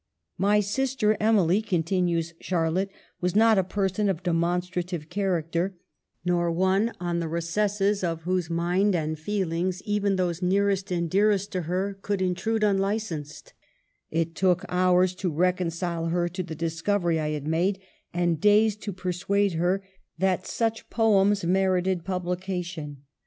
[0.49, 2.89] "My sister Emily," continues Charlotte,
[3.21, 5.77] "was not a person of demonstrative character,
[6.25, 11.07] nor one on the recesses of whose mind and feel ings even those nearest and
[11.07, 13.53] dearest to her could intrude unlicensed;
[14.09, 17.79] it took hours to reconcile her to the discovery I had made,
[18.11, 19.83] and days to persuade her
[20.17, 22.19] that such poems merited publi WRITING POETRY.
[22.21, 22.97] 185 cation.